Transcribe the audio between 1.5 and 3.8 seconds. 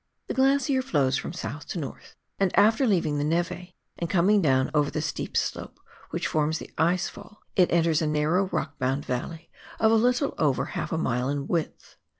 to north, and after leaving the neve